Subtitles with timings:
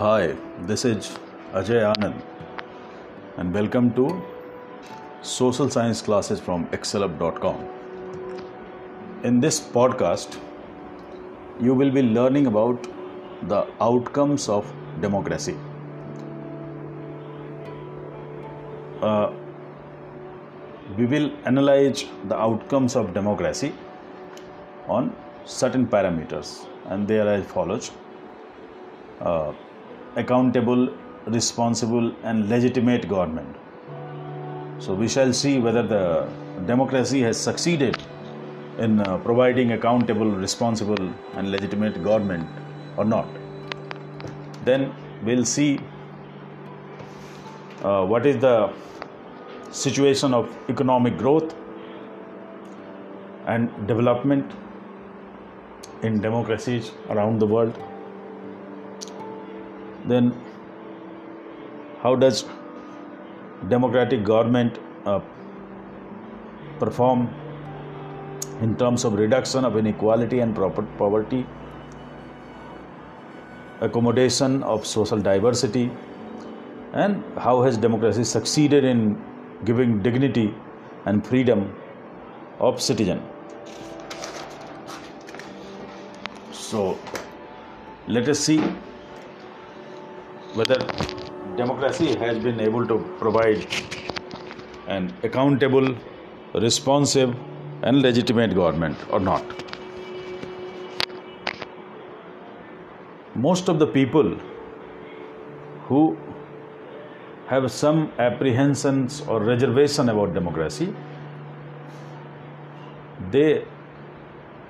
[0.00, 1.08] Hi, this is
[1.52, 2.22] Ajay Anand,
[3.36, 4.04] and welcome to
[5.20, 7.58] Social Science classes from excelup.com.
[9.24, 10.40] In this podcast,
[11.60, 12.88] you will be learning about
[13.48, 14.72] the outcomes of
[15.02, 15.54] democracy.
[19.02, 19.30] Uh,
[20.96, 23.74] we will analyze the outcomes of democracy
[24.88, 27.90] on certain parameters, and they are as follows
[29.20, 29.52] uh,
[30.16, 30.92] accountable,
[31.26, 33.56] responsible, and legitimate government.
[34.78, 36.28] So, we shall see whether the
[36.66, 38.02] democracy has succeeded
[38.78, 42.48] in uh, providing accountable, responsible, and legitimate government
[42.96, 43.28] or not.
[44.64, 44.92] Then
[45.22, 45.80] we'll see
[47.82, 48.72] uh, what is the
[49.70, 51.54] situation of economic growth
[53.46, 54.50] and development
[56.02, 57.78] in democracies around the world.
[60.06, 60.34] Then,
[62.02, 62.44] how does
[63.68, 65.20] democratic government uh,
[66.78, 67.28] perform
[68.60, 71.46] in terms of reduction of inequality and poverty,
[73.80, 75.90] accommodation of social diversity,
[76.92, 79.22] and how has democracy succeeded in
[79.64, 80.54] giving dignity
[81.06, 81.74] and freedom
[82.58, 83.22] of citizen?
[86.52, 86.98] So
[88.08, 88.62] let us see
[90.54, 90.78] whether
[91.56, 93.66] democracy has been able to provide
[94.88, 95.94] an accountable
[96.54, 97.34] responsive
[97.82, 99.44] and legitimate government or not.
[103.34, 104.36] Most of the people
[105.86, 106.16] who
[107.46, 110.94] have some apprehensions or reservation about democracy
[113.30, 113.64] they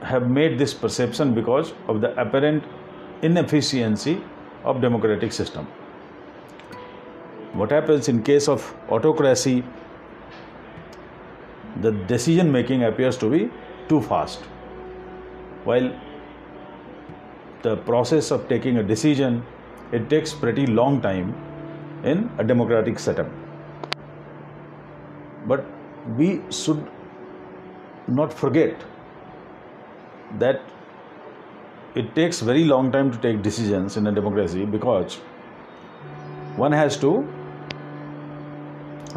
[0.03, 2.65] have made this perception because of the apparent
[3.23, 4.23] inefficiency
[4.65, 5.67] of democratic system
[7.61, 8.67] what happens in case of
[8.97, 9.63] autocracy
[11.87, 13.51] the decision making appears to be
[13.89, 14.41] too fast.
[15.65, 15.91] While
[17.63, 19.43] the process of taking a decision
[19.93, 21.35] it takes pretty long time
[22.05, 23.29] in a democratic setup.
[25.47, 25.65] But
[26.17, 26.89] we should
[28.09, 28.85] not forget
[30.39, 30.63] that
[31.95, 35.17] it takes very long time to take decisions in a democracy because
[36.57, 37.13] one has to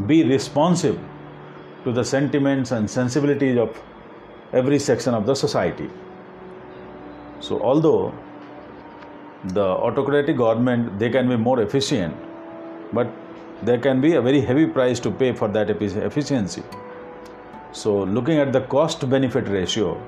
[0.08, 1.00] be responsive
[1.84, 3.82] to the sentiments and sensibilities of
[4.54, 5.90] every section of the society.
[7.40, 8.14] So although
[9.44, 12.16] the autocratic government they can be more efficient
[12.94, 13.12] but
[13.62, 16.64] there can be a very heavy price to pay for that efficiency.
[17.74, 20.02] So looking at the cost benefit ratio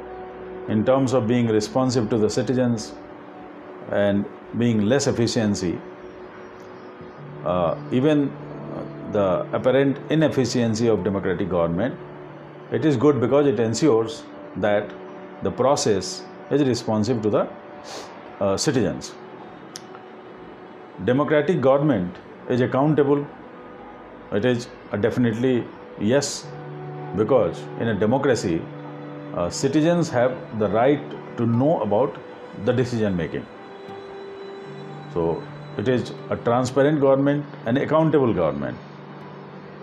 [0.70, 2.94] in terms of being responsive to the citizens
[3.92, 4.26] and
[4.58, 5.78] being less efficiency
[7.46, 8.32] uh, even
[9.16, 9.28] the
[9.58, 11.96] apparent inefficiency of democratic government.
[12.72, 14.24] It is good because it ensures
[14.58, 14.92] that
[15.44, 17.48] the process is responsive to the
[18.40, 19.14] uh, citizens.
[21.06, 22.16] Democratic government
[22.50, 23.26] is accountable.
[24.32, 24.68] It is
[25.02, 25.56] definitely
[26.00, 26.46] yes
[27.18, 28.62] because in a democracy
[29.34, 32.18] uh, citizens have the right to know about
[32.66, 33.46] the decision making.
[35.14, 35.44] So
[35.78, 38.78] it is a transparent government and accountable government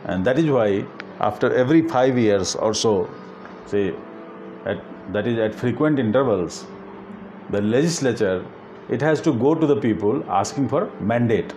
[0.05, 0.85] and that is why
[1.21, 2.95] after every 5 years or so
[3.67, 3.95] say
[4.67, 4.83] at
[5.13, 6.65] that is at frequent intervals
[7.51, 8.45] the legislature
[8.89, 11.53] it has to go to the people asking for mandate.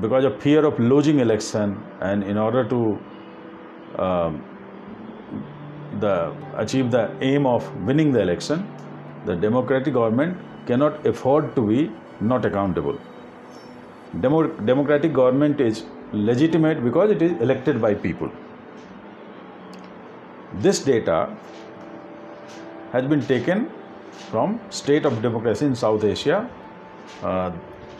[0.00, 2.98] Because of fear of losing election and in order to
[3.98, 4.44] um,
[6.00, 8.66] the achieve the aim of winning the election
[9.24, 10.36] the democratic government
[10.66, 11.90] cannot afford to be
[12.20, 12.98] not accountable.
[14.20, 15.84] Demo- democratic government is
[16.16, 18.30] legitimate because it is elected by people
[20.66, 21.36] this data
[22.92, 23.70] has been taken
[24.30, 26.48] from state of democracy in south asia
[27.22, 27.50] uh,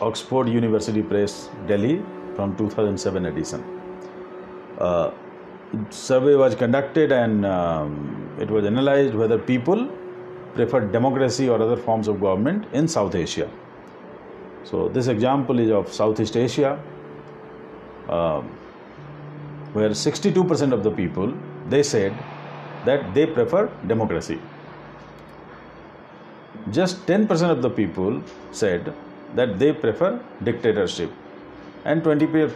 [0.01, 2.03] Oxford University Press, Delhi,
[2.35, 3.63] from 2007 edition.
[4.77, 5.11] Uh,
[5.89, 9.87] survey was conducted and um, it was analyzed whether people
[10.53, 13.49] prefer democracy or other forms of government in South Asia.
[14.63, 16.79] So this example is of Southeast Asia,
[18.09, 18.41] uh,
[19.73, 21.33] where 62% of the people
[21.69, 22.13] they said
[22.85, 24.39] that they prefer democracy.
[26.71, 28.21] Just 10% of the people
[28.51, 28.93] said
[29.35, 31.11] that they prefer dictatorship.
[31.85, 32.53] And 28%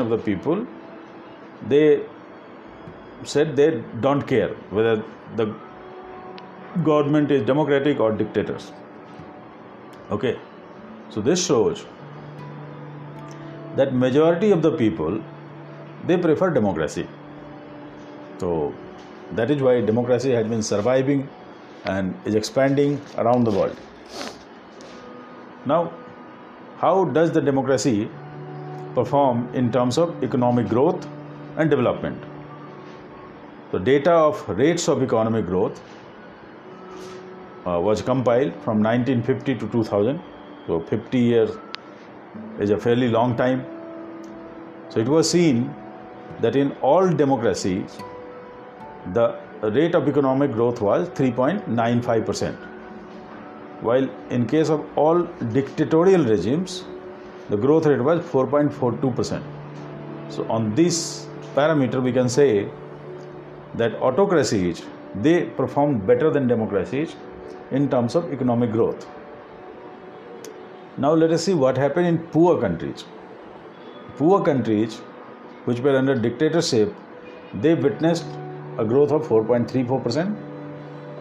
[0.00, 0.66] of the people
[1.68, 2.02] they
[3.24, 5.02] said they don't care whether
[5.36, 5.54] the
[6.84, 8.72] government is democratic or dictators.
[10.10, 10.38] Okay.
[11.10, 11.84] So this shows
[13.80, 15.20] that majority of the people
[16.06, 17.06] they prefer democracy.
[18.38, 18.74] So
[19.32, 21.28] that is why democracy has been surviving
[21.84, 23.76] and is expanding around the world.
[25.66, 25.92] Now,
[26.78, 28.08] how does the democracy
[28.94, 31.06] perform in terms of economic growth
[31.56, 32.22] and development?
[33.72, 35.80] The data of rates of economic growth
[37.66, 40.22] uh, was compiled from 1950 to 2000.
[40.66, 41.50] So 50 years
[42.58, 43.64] is a fairly long time.
[44.88, 45.74] So it was seen
[46.40, 47.98] that in all democracies,
[49.12, 52.54] the rate of economic growth was 3.95%.
[53.82, 55.22] While in case of all
[55.52, 56.84] dictatorial regimes,
[57.48, 59.42] the growth rate was 4.42%.
[60.28, 62.68] So on this parameter, we can say
[63.74, 64.82] that autocracies
[65.14, 67.16] they perform better than democracies
[67.70, 69.06] in terms of economic growth.
[71.00, 73.04] Now let us see what happened in poor countries.
[74.16, 74.98] Poor countries
[75.64, 76.94] which were under dictatorship,
[77.54, 78.26] they witnessed
[78.76, 80.36] a growth of 4.34%,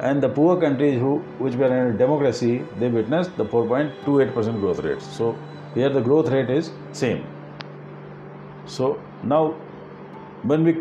[0.01, 5.01] and the poor countries who which were under democracy, they witnessed the 4.28% growth rate.
[5.01, 5.37] So
[5.73, 7.25] here the growth rate is same.
[8.65, 9.51] So now
[10.43, 10.77] when we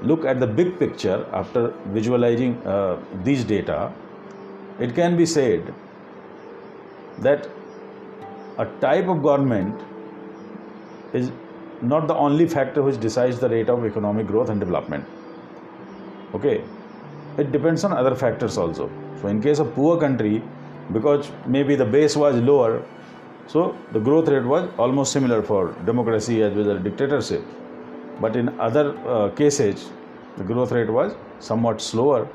[0.00, 3.92] look at the big picture after visualizing uh, these data,
[4.80, 5.74] it can be said
[7.18, 7.48] that
[8.58, 9.80] a type of government
[11.12, 11.30] is
[11.80, 15.04] not the only factor which decides the rate of economic growth and development.
[16.34, 16.62] Okay,
[17.38, 18.90] it depends on other factors also.
[19.20, 20.42] So, in case of poor country,
[20.92, 22.84] because maybe the base was lower,
[23.46, 27.44] so the growth rate was almost similar for democracy as well as dictatorship.
[28.20, 29.90] But in other uh, cases,
[30.36, 32.28] the growth rate was somewhat slower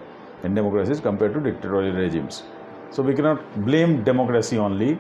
[0.43, 2.43] in democracies compared to dictatorial regimes.
[2.91, 4.97] So we cannot blame democracy only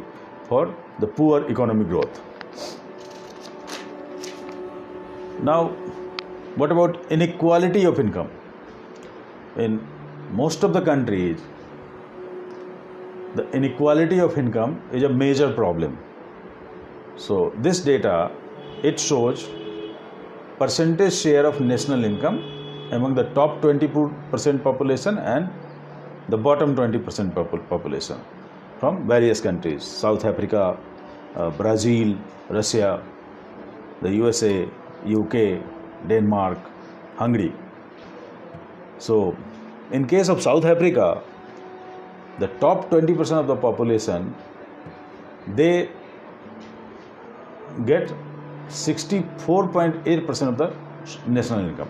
[0.47, 2.21] for the poor economic growth.
[5.41, 5.69] Now,
[6.55, 8.29] what about inequality of income?
[9.55, 9.85] In
[10.31, 11.39] most of the countries,
[13.35, 15.97] the inequality of income is a major problem.
[17.15, 18.31] So this data
[18.83, 19.49] it shows
[20.57, 22.37] percentage share of national income
[22.91, 25.49] among the top 20% population and
[26.29, 28.19] the bottom 20% population
[28.79, 30.77] from various countries South Africa,
[31.35, 32.17] uh, Brazil,
[32.49, 33.03] Russia,
[34.01, 34.67] the USA,
[35.05, 35.61] UK,
[36.07, 36.59] Denmark,
[37.15, 37.53] Hungary.
[38.99, 39.35] So,
[39.91, 41.23] in case of South Africa,
[42.39, 44.35] the top 20% of the population
[45.55, 45.89] they
[47.85, 48.11] get
[48.69, 50.73] 64.8% of the
[51.25, 51.89] national income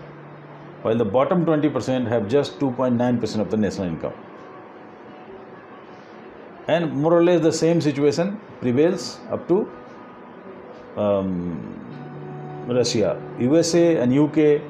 [0.82, 4.14] while the bottom 20% have just 2.9% of the national income
[6.68, 9.70] and more or less the same situation prevails up to
[10.96, 11.34] um,
[12.68, 14.60] Russia, USA, and UK.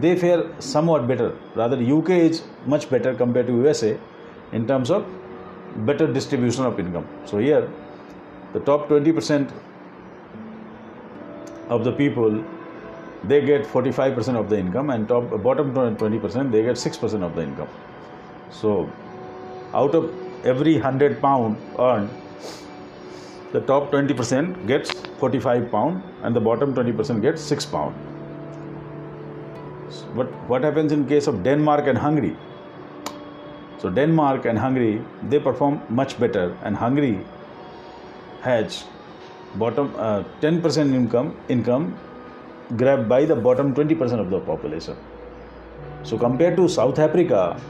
[0.00, 1.36] They fare somewhat better.
[1.54, 3.98] Rather, UK is much better compared to USA
[4.52, 5.06] in terms of
[5.86, 7.06] better distribution of income.
[7.24, 7.68] So here,
[8.52, 9.52] the top 20%
[11.68, 12.44] of the people
[13.24, 17.42] they get 45% of the income and top bottom 20% they get 6% of the
[17.42, 17.68] income
[18.50, 18.90] so
[19.74, 20.10] out of
[20.44, 22.10] every 100 pound earned
[23.52, 27.94] the top 20% gets 45 pound and the bottom 20% gets 6 pound
[30.14, 32.36] but what happens in case of denmark and hungary
[33.78, 37.18] so denmark and hungary they perform much better and hungary
[38.42, 38.84] has
[39.56, 41.98] bottom uh, 10% income income
[42.76, 44.96] grabbed by the bottom 20% of the population.
[46.02, 47.60] So, compared to South Africa,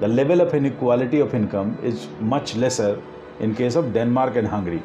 [0.00, 3.00] the level of inequality of income is much lesser
[3.40, 4.82] in case of Denmark and Hungary.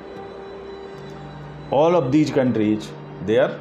[1.71, 2.91] All of these countries,
[3.25, 3.59] they are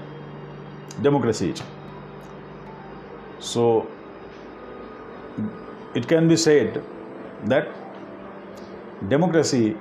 [1.03, 1.63] democracies.
[3.39, 3.87] So,
[5.95, 6.83] it can be said
[7.45, 7.69] that
[9.09, 9.77] democracy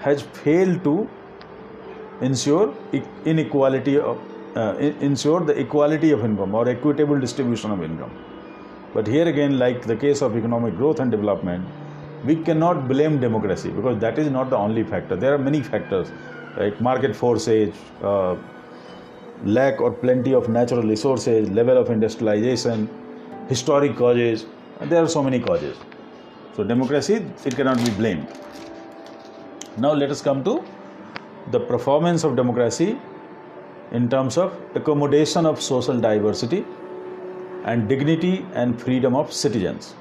[0.00, 1.08] has failed to
[2.20, 2.74] ensure
[3.24, 4.18] inequality of
[4.56, 8.10] uh, ensure the equality of income or equitable distribution of income.
[8.94, 11.66] But here again, like the case of economic growth and development,
[12.24, 15.16] we cannot blame democracy because that is not the only factor.
[15.16, 16.10] There are many factors,
[16.56, 18.36] like market forces, uh,
[19.44, 22.88] lack or plenty of natural resources, level of industrialization,
[23.48, 24.46] historic causes,
[24.80, 25.76] and there are so many causes.
[26.56, 28.26] So democracy, it cannot be blamed.
[29.76, 30.64] Now let us come to
[31.52, 32.98] the performance of democracy
[33.92, 36.64] in terms of accommodation of social diversity
[37.70, 39.94] and dignity and freedom of citizens.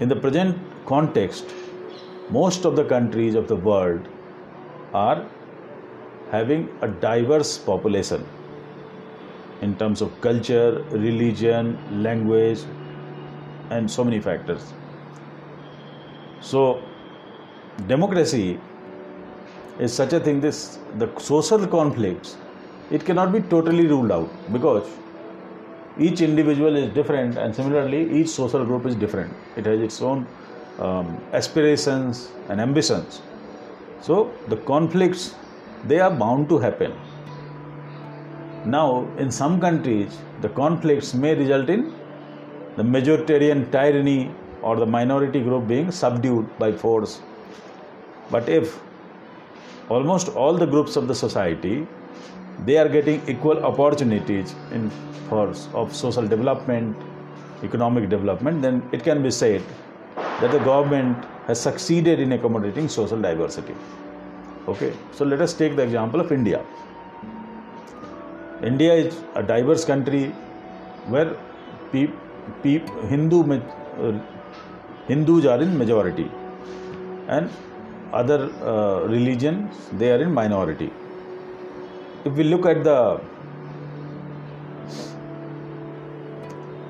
[0.00, 1.54] In the present context,
[2.30, 4.08] most of the countries of the world
[4.94, 5.26] are
[6.30, 8.26] having a diverse population
[9.60, 12.60] in terms of culture, religion, language,
[13.70, 14.72] and so many factors.
[16.40, 16.82] So,
[17.88, 18.60] democracy
[19.80, 20.40] is such a thing.
[20.40, 22.36] This the social conflicts
[22.90, 24.86] it cannot be totally ruled out because
[25.98, 29.32] each individual is different, and similarly, each social group is different.
[29.56, 30.26] It has its own
[30.78, 33.22] um, aspirations and ambitions.
[34.00, 35.34] So, the conflicts
[35.84, 36.92] they are bound to happen
[38.64, 41.94] now, in some countries, the conflicts may result in
[42.76, 44.30] the majoritarian tyranny
[44.62, 47.22] or the minority group being subdued by force.
[48.30, 48.78] But if
[49.88, 51.86] almost all the groups of the society
[52.64, 54.90] they are getting equal opportunities in
[55.28, 56.96] for of social development,
[57.62, 59.62] economic development, then it can be said
[60.40, 63.74] that the government has succeeded in accommodating social diversity.
[64.66, 66.64] Okay, so let us take the example of India.
[68.62, 70.26] India is a diverse country
[71.06, 71.36] where
[71.92, 74.12] Hindu uh,
[75.06, 76.30] Hindus are in majority
[77.28, 77.48] and
[78.12, 80.90] other uh, religions they are in minority.
[82.24, 83.20] If we look at the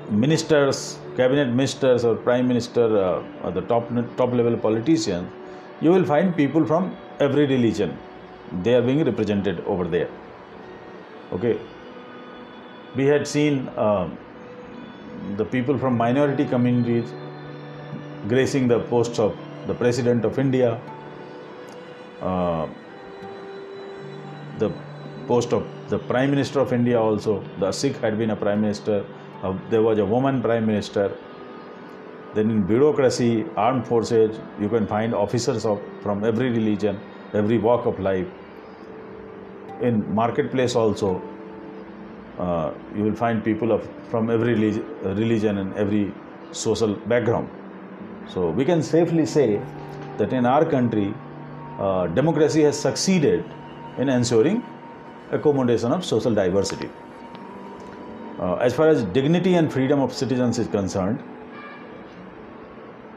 [0.09, 5.29] ministers, cabinet ministers, or prime minister, uh, or the top top level politicians,
[5.81, 7.97] you will find people from every religion.
[8.63, 10.09] They are being represented over there.
[11.33, 11.59] Okay.
[12.95, 14.09] We had seen uh,
[15.37, 17.13] the people from minority communities
[18.27, 20.79] gracing the posts of the president of india.
[22.21, 22.67] Uh,
[24.57, 24.71] the
[25.31, 27.33] post of the prime minister of india also.
[27.63, 28.97] The sikh had been a prime minister.
[29.43, 31.07] Uh, there was a woman prime minister.
[32.35, 33.31] Then in bureaucracy
[33.67, 36.99] armed forces you can find officers of from every religion
[37.33, 38.27] every walk of life.
[39.81, 41.21] In marketplace also
[42.39, 44.53] uh, you will find people of from every
[45.03, 46.11] religion and every
[46.51, 47.49] social background.
[48.33, 49.61] So we can safely say
[50.17, 51.13] that in our country
[51.79, 53.43] uh, democracy has succeeded
[53.97, 54.63] in ensuring
[55.31, 56.89] accommodation of social diversity
[58.39, 61.23] uh, as far as dignity and freedom of citizens is concerned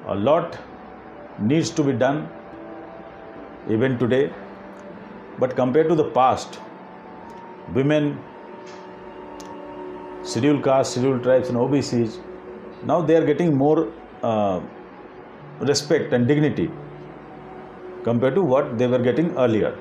[0.07, 0.59] a lot
[1.38, 2.28] needs to be done
[3.69, 4.25] even today
[5.38, 6.59] but compared to the past,
[7.75, 8.19] women,
[10.23, 12.21] scheduled castes, scheduled tribes, and OBCs,
[12.85, 13.92] now they are getting more
[14.23, 14.61] uh,
[15.61, 16.71] respect and dignity
[18.04, 19.76] compared to what they were getting earlier.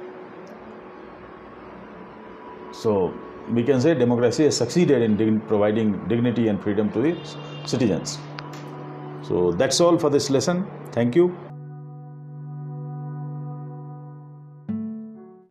[2.84, 3.14] So
[3.56, 7.14] we can say democracy has succeeded in dig- providing dignity and freedom to the
[7.74, 8.18] citizens.
[9.22, 10.66] So that's all for this lesson.
[10.92, 11.51] Thank you.